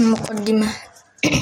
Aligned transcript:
مقدمة 0.00 0.68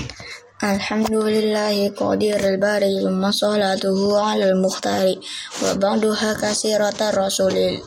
الحمد 0.74 1.12
لله 1.14 1.94
قدير 1.96 2.40
الباري 2.48 3.00
ثم 3.02 3.30
صلاته 3.30 4.20
على 4.20 4.50
المختار 4.50 5.14
وبعدها 5.62 6.32
كثيرة 6.42 6.98
الرسول 7.00 7.78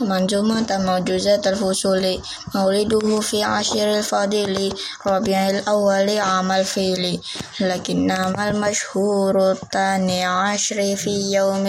منظومة 0.00 0.66
موجزة 0.70 1.42
الفصول. 1.46 2.20
مولده 2.54 3.20
في 3.20 3.42
عشر 3.42 3.98
الفضيل 3.98 4.74
ربيع 5.06 5.50
الأول 5.50 6.18
عام 6.18 6.52
الفيل. 6.52 7.20
لكنما 7.60 8.48
المشهور 8.50 9.52
الثاني 9.52 10.24
عشر 10.24 10.96
في 10.96 11.32
يوم 11.36 11.66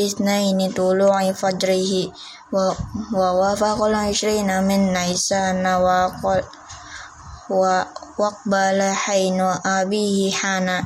اثنين 0.00 0.72
طلوع 0.72 1.32
فجره 1.32 2.12
ووافق 3.12 3.82
العشرين 3.82 4.62
من 4.62 4.92
نيسان 4.92 5.66
وقبل 8.18 8.80
حين 8.82 9.40
أبيه 9.64 10.32
حنا 10.32 10.84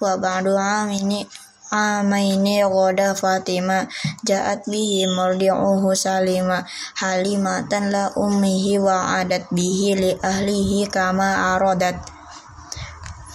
وبعد 0.00 0.46
عام 0.48 1.26
عامين 1.72 2.64
غدا 2.64 3.12
فاطمة 3.12 3.88
جاءت 4.24 4.70
به 4.70 5.06
مرضعه 5.16 5.94
سالما 5.94 6.64
حليمة 6.94 7.72
لأمه 7.92 8.64
وعادت 8.78 9.44
به 9.52 9.80
لأهله 10.00 10.86
كما 10.86 11.56
أرادت 11.56 11.98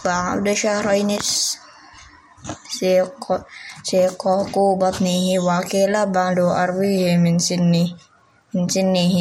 فعبد 0.04 0.54
شهرين 0.54 1.20
سيقاق 3.84 4.54
بطنه 4.60 5.26
وكلا 5.40 6.04
بعد 6.06 6.40
أربعه 6.40 7.18
من 7.18 7.40
سنه 7.40 7.88
من 8.54 8.70
سنه 8.70 9.16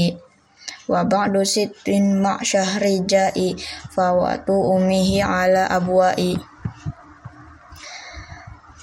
وبعد 0.88 1.42
ست 1.42 1.88
مع 2.24 2.42
شهر 2.42 2.82
جاء 3.06 3.36
فوات 3.96 4.50
أمه 4.50 5.24
على 5.24 5.58
أبوائي 5.58 6.38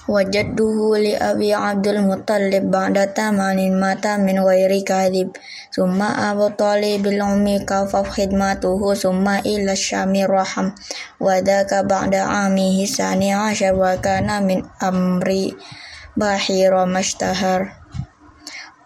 وجده 0.08 0.96
لأبي 0.96 1.54
عبد 1.54 1.86
المطلب 1.86 2.70
بعد 2.70 2.96
ثمان 3.16 3.80
مات 3.80 4.06
من 4.06 4.36
غير 4.38 4.72
summa 5.75 6.31
Abu 6.31 6.55
Talib 6.55 7.03
bil 7.03 7.19
ummi 7.19 7.59
kafa 7.67 7.99
khidmatuhu 8.07 8.95
summa 8.95 9.43
ila 9.43 9.75
syami 9.75 10.23
raham. 10.23 10.71
Wada 11.19 11.67
daka 11.67 11.83
ba'da 11.83 12.47
ami 12.47 12.79
hisani 12.79 13.35
asyar 13.35 13.75
wa 13.75 13.91
kana 13.99 14.39
min 14.39 14.63
amri 14.79 15.51
bahira 16.15 16.87
mashtahar. 16.87 17.75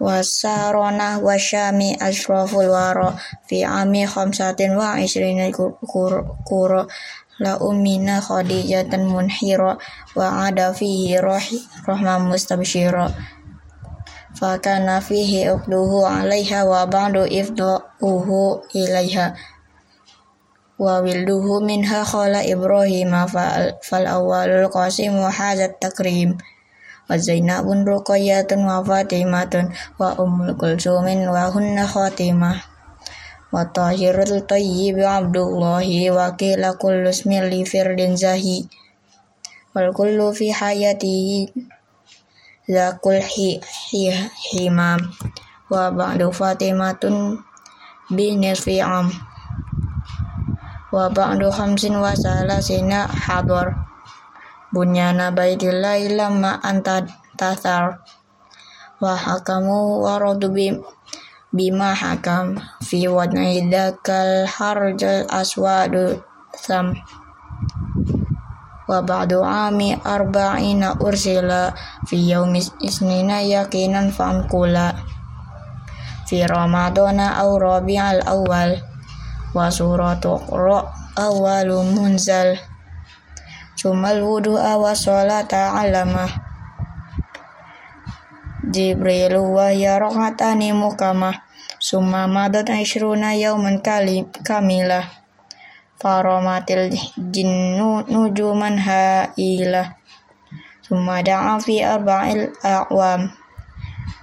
Wasarona 0.01 1.21
wasyami 1.21 1.93
asraful 2.01 2.73
waro 2.73 3.13
fi 3.45 3.61
ami 3.61 4.09
khamsatin 4.09 4.73
wa 4.73 4.97
isrina 4.97 5.53
kuro 5.53 6.81
la 7.37 7.53
ummina 7.61 8.17
khadijatan 8.17 9.05
munhira 9.05 9.77
wa 10.17 10.27
ada 10.49 10.73
fihi 10.73 11.21
rahma 11.21 12.17
mustabshira. 12.17 13.13
فكان 14.35 14.99
فيه 14.99 15.55
أخذه 15.55 16.07
عليها 16.07 16.63
وبعد 16.63 17.17
إفضاؤه 17.17 18.61
إليها 18.75 19.35
وولده 20.79 21.59
منها 21.59 22.03
خال 22.03 22.35
إبراهيم 22.35 23.25
فالأول 23.83 24.49
القاسم 24.49 25.15
هذا 25.17 25.65
التكريم 25.65 26.37
وزينب 27.09 27.65
رقية 27.89 28.47
وفاطمة 28.53 29.53
وأم 29.99 30.57
كلثوم 30.57 31.07
وهن 31.33 31.87
خاتمة 31.87 32.51
وطاهر 33.53 34.21
الطيب 34.21 34.99
عبد 34.99 35.37
الله 35.37 36.11
وكيل 36.11 36.63
كل 36.73 37.07
اسم 37.07 37.31
لفرد 37.33 38.01
زهي 38.15 38.63
والكل 39.75 40.33
في 40.33 40.53
حياته 40.53 41.47
lakul 42.69 43.17
hi, 43.17 43.57
hi 43.89 44.13
himam 44.53 45.01
wa 45.73 45.89
ba'du 45.89 46.29
fatimatun 46.29 47.41
bi 48.13 48.37
nisfi 48.37 48.77
am 48.77 49.09
wa 50.93 51.09
ba'du 51.09 51.49
hamsin 51.49 51.97
wa 51.97 52.13
salasina 52.13 53.09
hador 53.09 53.89
bunyana 54.69 55.33
baidillahi 55.33 56.13
lamma 56.13 56.61
anta 56.61 57.05
tathar. 57.33 58.05
Wa 58.99 59.15
hakamu 59.15 60.03
wa 60.03 60.19
radu 60.19 60.51
bima 61.55 61.95
hakam. 61.95 62.59
Fi 62.83 63.07
wadnai 63.07 63.65
dakal 63.71 64.45
harjal 64.45 65.25
aswadu 65.31 66.21
sam 66.53 66.93
wa 68.89 69.05
ba'du 69.05 69.45
ami 69.45 69.93
arba'ina 69.93 70.97
ursila 70.97 71.69
fi 72.09 72.17
yaumis 72.33 72.73
isnina 72.81 73.45
yakinan 73.45 74.09
fa'amkula 74.09 74.97
fi 76.25 76.41
ramadana 76.49 77.37
aw 77.37 77.53
rabi'al 77.53 78.25
awal 78.25 78.81
wa 79.53 79.69
suratu 79.69 80.41
ro 80.49 80.89
awalu 81.13 81.85
munzal. 81.85 82.57
Sumal 83.79 84.19
wudu'a 84.19 84.75
wa 84.75 84.91
sholata 84.91 85.71
alamah 85.79 86.27
Jibril 88.67 89.39
wa 89.39 89.71
yarokatani 89.71 90.75
mukamah 90.75 91.47
Summa 91.79 92.27
madat 92.27 92.67
ishruna 92.75 93.39
yauman 93.39 93.79
kamilah 93.79 95.18
faromatil 95.99 96.95
jinnu 97.29 98.07
nujuman 98.07 98.79
ha'ilah. 98.79 99.99
Summa 100.79 101.21
da'a 101.21 101.59
fi 101.59 101.83
arba'il 101.83 102.55
a'wam. 102.63 103.29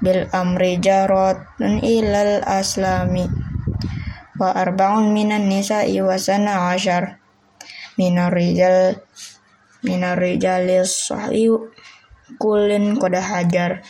Bil 0.01 0.27
amri 0.33 0.81
jaratun 0.81 1.85
ilal 1.85 2.43
aslami. 2.43 3.29
Wa 4.41 4.57
arba'un 4.57 5.13
minan 5.13 5.47
nisa'i 5.53 6.01
wa 6.01 6.17
sana 6.17 6.73
ashar. 6.73 7.21
Minar 7.97 8.33
rijal 8.33 9.01
minar 9.81 10.21
rijalis 10.21 11.09
sahi 11.09 11.49
kulin 12.41 12.97
kuda 13.01 13.21
hajar. 13.21 13.81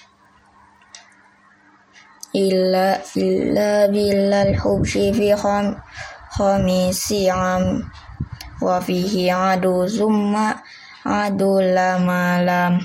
Illa 2.36 3.00
illa 3.16 3.88
bilal 3.88 4.52
hubsi 4.60 5.10
fi 5.10 5.32
kham 5.32 5.80
khamisi 6.36 7.32
am 7.32 7.80
wa 8.60 8.76
fihi 8.76 9.32
adu 9.32 9.88
zuma, 9.88 10.60
adu 11.00 11.64
lamalam. 11.64 12.76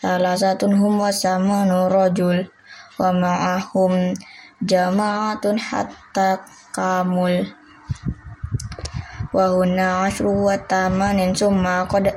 Salah 0.00 0.32
satu 0.32 0.72
hum 0.72 1.04
wasama 1.04 1.68
nurajul 1.68 2.48
wa 2.96 3.12
ma'ahum 3.12 4.16
jama'atun 4.64 5.60
hatta 5.60 6.40
kamul. 6.72 7.52
Wa 9.28 9.52
hunna 9.52 10.08
asru 10.08 10.32
wa 10.32 10.56
tamanin 10.56 11.36
summa 11.36 11.84
qad 11.84 12.16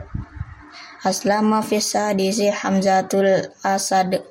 aslama 1.03 1.59
fisadisi 1.59 2.55
hamzatul 2.55 3.51
asad. 3.67 4.23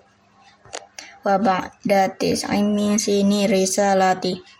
Wa 1.28 1.36
ba'da 1.36 2.08
tis'in 2.16 2.72
min 2.72 2.96
sini 2.96 3.44
risalati 3.44 4.53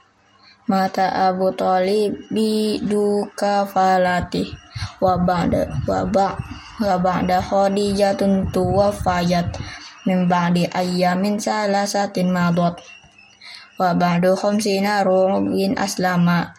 mata 0.64 1.12
Abu 1.28 1.52
Talib 1.52 2.16
bidu 2.32 3.28
kafalati 3.36 4.48
wa 4.96 5.20
ba'da 5.20 5.68
wa 5.84 6.08
ba' 6.08 6.40
wa 6.80 6.96
ba'da 6.96 7.36
Khadijatun 7.44 8.48
tuwafayat 8.48 9.60
min 10.08 10.24
ba'di 10.24 10.64
ayyamin 10.72 11.36
salasatin 11.36 12.32
madot 12.32 12.80
wa 13.76 13.92
ba'du 13.92 14.32
khamsina 14.32 15.04
ru'ubin 15.04 15.76
aslama. 15.76 16.56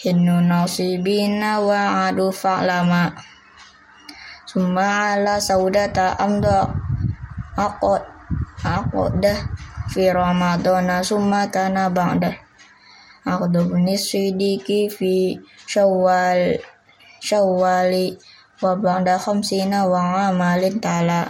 Hinnu 0.00 0.48
nasibina 0.48 1.60
wa 1.60 2.08
adu 2.08 2.32
fa'lama. 2.32 3.12
Summa 4.48 5.12
ala 5.12 5.36
saudata 5.36 6.16
amda. 6.16 6.72
Aqad 7.60 8.00
aqdah 8.64 9.36
fi 9.92 10.08
ramadana 10.08 11.04
summa 11.04 11.52
kana 11.52 11.92
ba'da 11.92 12.49
aqdu 13.24 13.68
sidiki 13.96 14.88
fi 14.88 15.36
syawal 15.68 16.56
syawali 17.20 18.16
wa 18.64 18.72
ba'da 18.76 19.20
khamsina 19.20 19.84
wa 19.84 20.28
amalin 20.32 20.80
tala. 20.80 21.28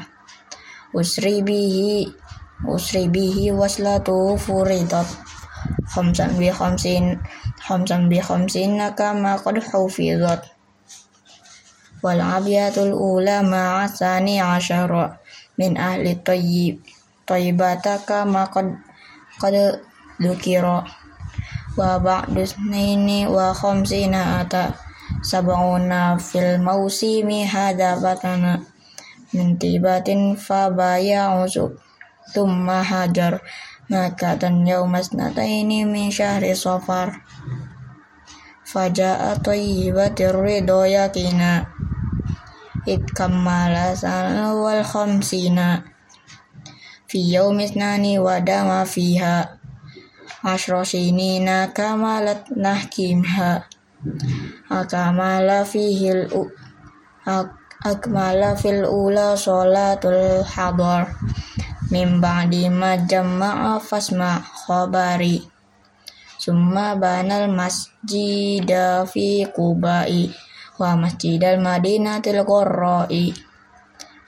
Usri 0.94 1.42
bihi 1.42 2.06
usri 2.66 3.06
bihi 3.10 3.50
waslatu 3.54 4.34
furidat. 4.38 5.06
Khamsan 5.90 6.38
bi 6.38 6.50
khamsin 6.50 7.18
khamsan 7.62 8.06
bi 8.10 8.18
khamsin 8.22 8.78
kama 8.94 9.38
qad 9.42 9.58
hufidat. 9.58 10.46
Wal 12.00 12.22
abiyatul 12.22 12.94
ula 12.96 13.44
ma'a 13.44 13.84
thani 13.90 14.40
asyara 14.40 15.20
min 15.60 15.76
ahli 15.76 16.16
tayyib 16.16 16.80
Taibataka 17.30 18.26
maqad 18.26 18.74
qad 19.38 19.54
dzukira 20.18 20.82
wa 21.78 21.98
ba'du 22.02 22.42
snaini 22.42 23.30
wa 23.30 23.54
khamsina 23.54 24.42
ata 24.42 24.74
sab'una 25.22 26.18
fil 26.18 26.58
mausimi 26.58 27.46
hada 27.46 27.98
batana 27.98 28.62
min 29.30 29.54
tibatin 29.60 30.34
fa 30.34 30.70
baya'u 30.70 31.46
tumma 32.34 32.82
hajar 32.82 33.42
maka 33.90 34.38
tan 34.38 34.62
yaumas 34.62 35.10
nataini 35.10 35.82
min 35.82 36.14
syahri 36.14 36.54
safar. 36.54 37.26
Faja'a 38.62 39.34
tayyibatir 39.42 40.30
ridho 40.30 40.86
yakina 40.86 41.66
id 42.86 43.02
kammala 43.10 43.98
sana 43.98 44.54
wal 44.54 44.86
khamsina. 44.86 45.82
Fi 47.10 47.18
yaumis 47.34 47.74
nani 47.74 48.22
wadama 48.22 48.86
fiha 48.86 49.59
ashro 50.44 50.84
sinina 50.84 51.72
kamalat 51.72 52.48
nahkimha. 52.56 53.64
Akamala 54.72 55.66
fihil 55.68 56.28
akmala 57.84 58.56
fil 58.56 58.84
ula 58.84 59.36
sholatul 59.36 60.44
hadar. 60.44 61.12
Min 61.90 62.22
ba'di 62.22 62.70
ma 62.70 62.96
fasma 63.82 64.40
khabari. 64.40 65.42
Summa 66.40 66.96
banal 66.96 67.52
masjida 67.52 69.04
fi 69.04 69.44
wa 70.80 70.96
masjidal 70.96 71.60
madinatil 71.60 72.40
qurra'i 72.48 73.49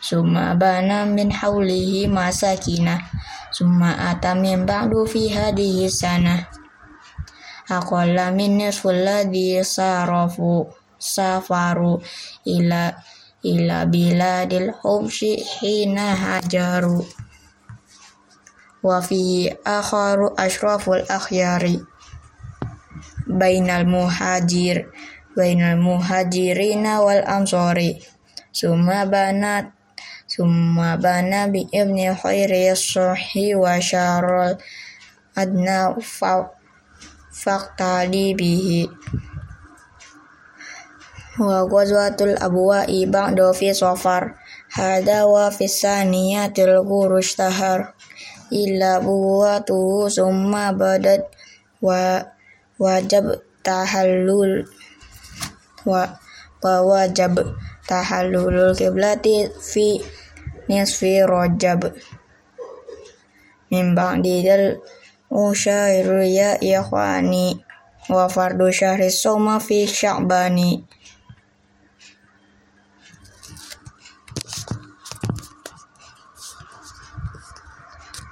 summa 0.02 0.58
bana 0.58 1.06
min 1.06 1.31
haulihi 1.31 2.10
masakina. 2.10 2.99
Summa 3.54 4.10
ata 4.10 4.34
min 4.34 4.66
ba'du 4.66 5.06
fi 5.06 5.31
hadihi 5.31 5.87
sana. 5.87 6.43
Aqalla 7.70 8.34
min 8.34 8.58
nisful 8.58 8.99
ladhi 9.06 9.62
sarafu 9.62 10.66
safaru 10.99 12.02
ila 12.43 12.90
ila 13.46 13.78
biladil 13.87 14.75
hubshi 14.82 15.38
hina 15.38 16.19
hajaru. 16.19 17.06
Wa 18.82 18.98
fi 18.98 19.46
akharu 19.62 20.34
ashraful 20.34 21.06
akhyari. 21.06 21.78
Bainal 23.31 23.87
muhajir 23.87 24.90
bainal 25.32 25.81
muhajirina 25.81 27.00
wal 27.00 27.25
ansori 27.25 27.96
summa 28.52 29.08
banat 29.08 29.72
Summa 30.32 30.96
bana 30.96 31.44
bi 31.52 31.69
ibni 31.69 32.08
khairi 32.08 32.73
sohi 32.73 33.52
wa 33.52 33.76
syarul 33.76 34.56
adna 35.37 35.93
faktali 37.37 38.32
bihi 38.32 38.88
wa 41.37 41.69
ghazwatul 41.69 42.32
abwa'i 42.40 43.05
ba'da 43.05 43.52
fi 43.52 43.76
safar 43.76 44.40
hada 44.73 45.29
wa 45.29 45.52
fi 45.52 45.69
saniyatil 45.69 46.81
gurush 46.81 47.37
tahar 47.37 47.93
illa 48.49 49.05
buwatu 49.05 50.08
summa 50.08 50.73
badat 50.73 51.29
wa 51.84 52.25
wajab 52.81 53.37
tahallul 60.72 61.24
wa 61.24 61.28
wa 61.28 61.40
wajab 61.40 61.80
tahallulul 61.80 61.92
kiblati 61.92 61.92
fi 61.92 61.92
nisfi 61.92 61.92
rajab 61.92 61.92
min 63.70 63.94
ba'di 63.94 64.42
dal 64.42 64.80
usyairu 70.32 70.80